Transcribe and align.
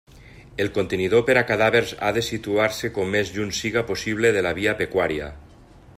El 0.63 0.69
contenidor 0.77 1.21
per 1.27 1.35
a 1.41 1.43
cadàvers 1.51 1.93
ha 2.07 2.09
de 2.17 2.23
situar-se 2.29 2.91
com 2.97 3.15
més 3.17 3.35
lluny 3.37 3.55
siga 3.59 3.87
possible 3.93 4.33
de 4.39 4.47
la 4.47 4.59
via 4.63 4.77
pecuària. 4.81 5.29